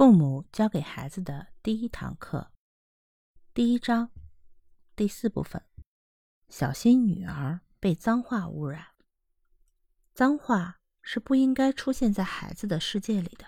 [0.00, 2.52] 父母教给孩子的第一堂课，
[3.52, 4.10] 第一章
[4.96, 5.62] 第四部分：
[6.48, 8.94] 小心女儿被脏话污染。
[10.14, 13.44] 脏话是不应该出现在孩子的世界里的。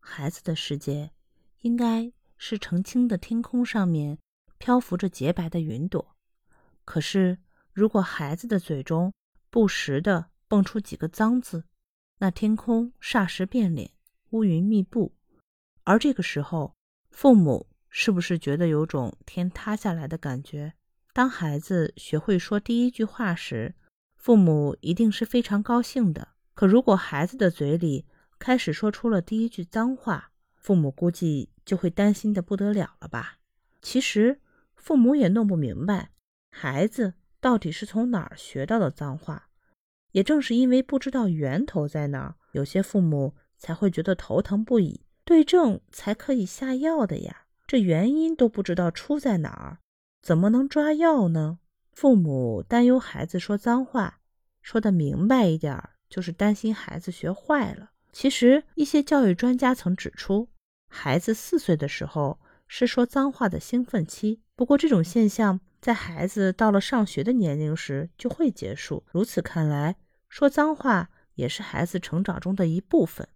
[0.00, 1.12] 孩子的世界
[1.60, 4.18] 应该是澄清的天空上面
[4.58, 6.16] 漂浮着洁白的云朵。
[6.84, 7.38] 可是，
[7.72, 9.14] 如果孩子的嘴中
[9.48, 11.68] 不时的蹦出几个脏字，
[12.18, 13.92] 那天空霎时变脸，
[14.30, 15.14] 乌云密布。
[15.88, 16.74] 而这个时候，
[17.10, 20.74] 父母是不是觉得有种天塌下来的感觉？
[21.14, 23.74] 当孩子学会说第一句话时，
[24.14, 26.28] 父母一定是非常高兴的。
[26.52, 28.04] 可如果孩子的嘴里
[28.38, 33.38] 开始说出了第一句脏话，父母估计就会担心的不得了了吧？
[33.80, 34.42] 其实，
[34.76, 36.10] 父母也弄不明白，
[36.50, 39.48] 孩子到底是从哪儿学到的脏话。
[40.12, 45.00] 也正是因为不知道源头在哪儿，有些父母才会觉得头疼不已。
[45.28, 49.76] 对症才可以下药的呀，这原因都不知道出在哪儿，
[50.22, 51.58] 怎么能抓药呢？
[51.92, 54.20] 父母担忧孩子说脏话，
[54.62, 57.90] 说的明白一点，就是担心孩子学坏了。
[58.10, 60.48] 其实，一些教育专家曾指出，
[60.88, 69.04] 孩子四岁的时候是说脏话的兴奋期，不过这种现象在孩子到了上学的年龄时就会结束。
[69.12, 69.96] 如此看来，
[70.30, 73.28] 说脏话也是孩子成长中的一部分。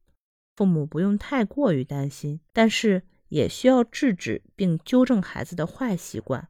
[0.63, 6.47] 父母不用太过于担心，但是也需要制止并纠正孩子的坏习惯。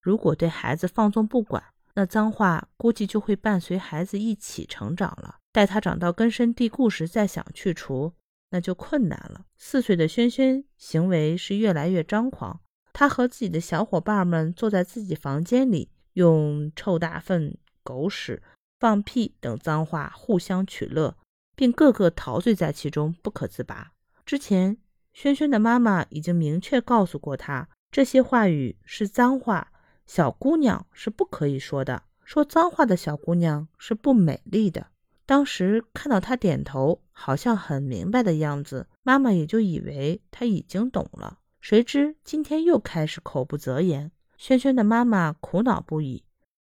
[0.00, 1.60] 如果对孩子放纵不管，
[1.94, 5.38] 那脏话估计就会伴随孩子一起成长了。
[5.50, 8.12] 待他长到根深蒂固时，再想去除，
[8.50, 9.46] 那就困难了。
[9.56, 12.60] 四岁的轩轩行为是越来越张狂，
[12.92, 18.40] 他和自己的小伙伴们坐在自己房间里，用臭大粪、狗屎、
[18.78, 21.16] 放屁等脏话互相取乐。
[21.56, 23.90] 并个个陶醉在其中，不可自拔。
[24.24, 24.76] 之前，
[25.12, 29.72] 轩轩的妈妈已经明确告诉过他，这些话语是脏话，
[30.06, 32.02] 小姑娘是不可以说的。
[32.22, 34.88] 说脏话的小姑娘是不美丽的。
[35.24, 41.38] 当时看到他点头，好像很明白的样子，妈妈也就以为他已经懂了。
[41.60, 46.24] 谁知今天又开始口不择言，轩轩的妈妈苦恼不已：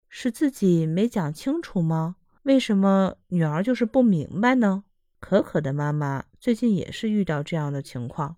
[0.09, 2.15] 是自己没讲清楚吗？
[2.47, 4.85] 为什么女儿就是不明白呢？
[5.19, 8.37] 可可的妈妈最近也是遇到这样的情况。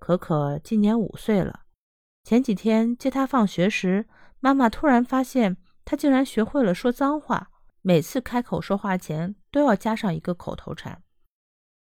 [0.00, 1.60] 可可今年五岁了，
[2.24, 4.08] 前几天接她放学时，
[4.40, 7.50] 妈妈突然发现她竟然学会了说脏话，
[7.80, 11.00] 每次开口说话前都要加上一个口头禅。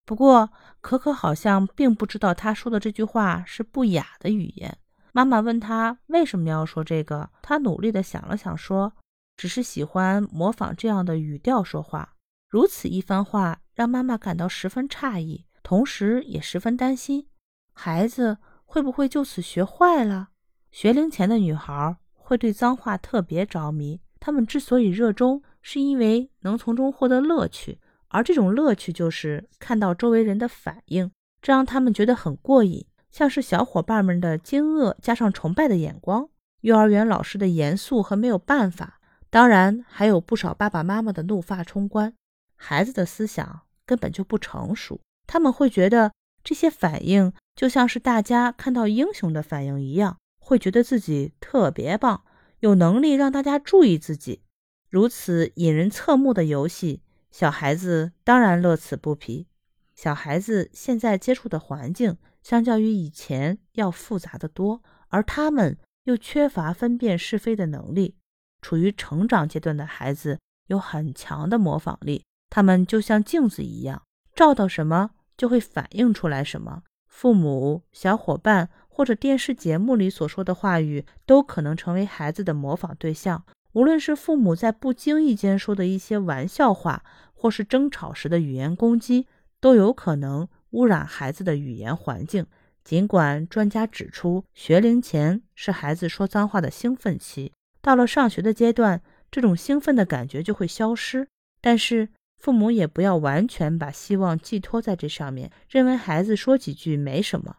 [0.05, 4.77] 不过可可好像并不知道她说的这句话是不雅的语言。
[5.11, 8.93] 妈妈问她为什么要说这个，她努力的想了想说。
[9.37, 12.15] 只是喜欢模仿这样的语调说话，
[12.47, 17.27] 如此一番话让妈妈感到十分诧异，同时也十分担心，
[17.73, 20.29] 孩子会不会就此学坏了？
[20.71, 31.11] 学龄前的女孩会对脏话特别着迷，她们之所以热衷，是因为能从中获得乐趣，而这种乐趣就是看到周围人的反应，
[31.41, 36.29] 这让他们觉得很过瘾，像是小伙伴们的惊愕加上崇拜的眼光，
[36.61, 39.00] 幼儿园老师的严肃和没有办法。
[39.31, 42.13] 当然，还有不少爸爸妈妈的怒发冲冠。
[42.57, 46.11] 孩子的思想根本就不成熟，他们会觉得
[46.43, 52.25] 这些反应就像是大家看到英雄的反应一样，会觉得自己特别棒，
[52.59, 54.41] 有能力让大家注意自己。
[54.89, 59.47] 如此引人侧目的游戏，小孩子当然乐此不疲。
[59.95, 68.15] 小孩子现在接触的环境，相较于以前要复杂的多，而他们又缺乏分辨是非的能力。
[68.61, 74.03] 处于成长阶段的孩子有很强的模仿力，他们就像镜子一样，
[74.35, 76.83] 照到什么就会反映出来什么。
[77.07, 83.43] 父母、小伙伴或者电视节目里所说的话语，都可能成为孩子的模仿对象。
[83.73, 89.27] 无论是父母在不经意间说的一些玩笑话，或是争吵时的语言攻击，
[89.59, 92.45] 都有可能污染孩子的语言环境。
[92.83, 97.53] 尽管专家指出，学龄前是孩子说脏话的兴奋期。
[97.81, 101.27] 到了上学的阶段，这种兴奋的感觉就会消失。
[101.59, 107.57] 但是父母也不要完全把希望寄托在这上面，认为孩子说几句没什么，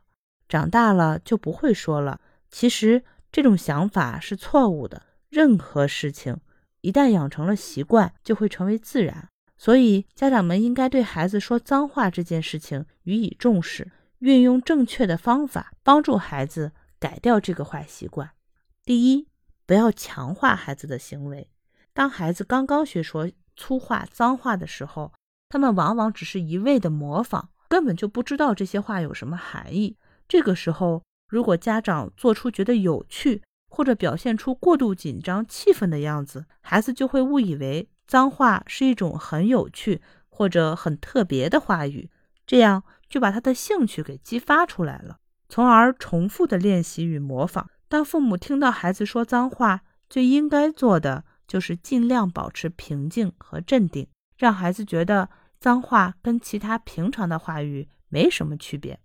[0.48, 2.20] 长大了就不会说了。
[2.50, 5.02] 其实这种想法是错误的。
[5.28, 6.36] 任何事情
[6.82, 9.28] 一旦养成了习惯，就会成为自然。
[9.56, 18.30] 所以家长们应该对孩子说脏话这件事情予以重视，运用正确的方法，帮助孩子改掉这个坏习惯。
[18.84, 19.31] 第一。
[19.72, 21.48] 不要强化孩子的行为。
[21.94, 25.14] 当孩子刚刚学说粗话、脏话的时候，
[25.48, 29.96] 他们往往只是一味的模仿，根本就不知道这些话有什么含义。
[30.28, 33.40] 这个时候，如果家长做出觉得有趣，
[33.70, 42.10] 或者表现出过度紧张、气愤的样子，孩子就会误以为脏话是一种很有趣或者很特别的话语，
[42.46, 45.16] 这样就把他的兴趣给激发出来了，
[45.48, 47.70] 从而重复的练习与模仿。
[47.92, 54.08] 当父母听到孩子说脏话，最应该做的就是尽量保持平静和镇定，
[54.38, 55.28] 让孩子觉得
[55.60, 58.98] 脏话跟其他平常的话语没什么区别。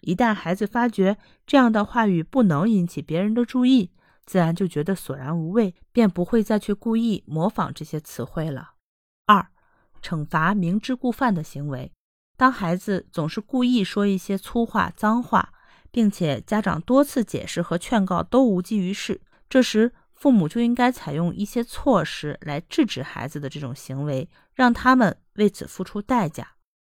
[0.00, 3.92] 一旦孩子发觉这样的话语不能引起别人的注意，
[4.24, 8.72] 自然就觉得索然无味，便不会再去故意模仿这些词汇了。
[9.26, 9.46] 二、
[10.02, 11.92] 惩罚明知故犯的行为。
[12.36, 15.52] 当孩子总是故意说一些粗话、脏话，
[15.96, 26.46] 并且家长多次解释和劝告都无济于事，这时父母就应该采用一些措施来制止孩子的这种行为，让他们为此付出代价，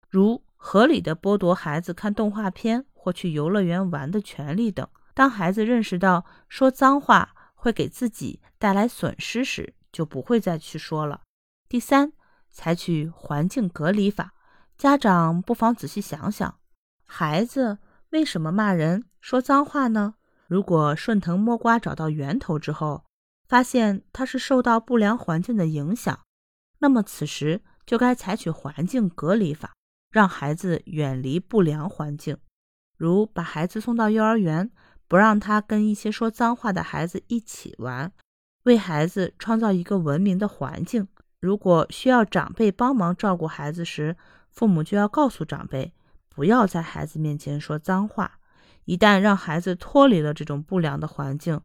[0.08, 4.84] 如合理的剥夺孩子看动画片或去游乐园玩的权利等。
[5.14, 11.20] 当孩子认识到说脏话会给自己带来损失时，就不会再去说了。
[11.68, 12.12] 第三，
[12.50, 14.32] 采取环境隔离法。
[14.76, 16.58] 家长不妨仔细想想，
[17.06, 17.78] 孩子
[18.16, 20.14] 为什么骂人、说脏话呢？
[20.46, 23.04] 如果顺藤摸瓜找到源头之后，
[23.46, 26.18] 发现他是受到不良环境的影响，
[26.78, 29.74] 那么此时就该采取环境隔离法，
[30.10, 32.38] 让孩子远离不良环境，
[32.96, 34.70] 如把孩子送到幼儿园。
[35.08, 38.10] 不让他跟一些说脏话的孩子一起玩，
[38.64, 41.06] 为孩子创造一个文明的环境。
[41.38, 44.16] 如果需要长辈帮忙照顾孩子时，
[44.50, 45.92] 父母就要告诉长辈，
[46.36, 48.38] 不要在孩子面前说脏话。
[48.84, 51.62] 一旦让孩子脱离了这种不良的环境，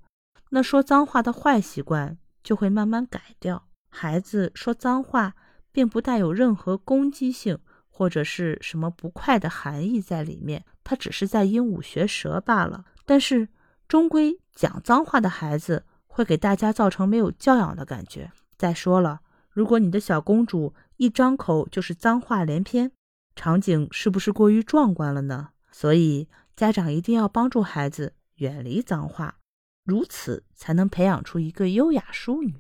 [0.50, 3.68] 那说脏话的坏习惯就会慢慢改掉。
[3.90, 5.36] 孩子说脏话，
[5.74, 7.60] 并不带有任何攻击性
[7.90, 12.86] 或者是什么不快的含义在里面，他只是在鹦鹉学舌罢了。
[13.06, 13.50] 但是，
[13.90, 18.32] 终归讲脏话的孩子会给大家造成没有教养的感觉。
[18.58, 19.20] 再说了，
[19.52, 22.92] 如果你的小公主一张口就是脏话连篇，
[23.36, 25.50] 场景是不是过于壮观了呢？
[25.72, 29.40] 所以，家长一定要帮助孩子远离脏话，
[29.84, 32.56] 如此才能培养出一个优雅淑女。